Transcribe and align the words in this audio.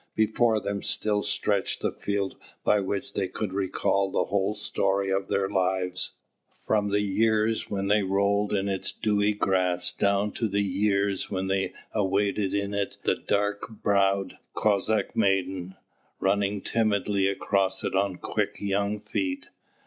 Before 0.15 0.59
them 0.59 0.81
still 0.81 1.21
stretched 1.21 1.81
the 1.81 1.91
field 1.91 2.35
by 2.63 2.79
which 2.79 3.13
they 3.13 3.27
could 3.27 3.53
recall 3.53 4.09
the 4.09 4.23
whole 4.25 4.55
story 4.55 5.11
of 5.11 5.27
their 5.27 5.47
lives, 5.47 6.13
from 6.65 6.89
the 6.89 7.01
years 7.01 7.69
when 7.69 7.87
they 7.87 8.01
rolled 8.01 8.51
in 8.51 8.67
its 8.67 8.91
dewy 8.91 9.33
grass 9.33 9.93
down 9.93 10.31
to 10.31 10.47
the 10.47 10.63
years 10.63 11.29
when 11.29 11.45
they 11.45 11.73
awaited 11.93 12.51
in 12.51 12.73
it 12.73 12.97
the 13.03 13.13
dark 13.15 13.67
browed 13.69 14.37
Cossack 14.55 15.15
maiden, 15.15 15.75
running 16.19 16.61
timidly 16.61 17.27
across 17.27 17.83
it 17.83 17.93
on 17.93 18.17
quick 18.17 18.55
young 18.59 18.99
feet. 18.99 19.49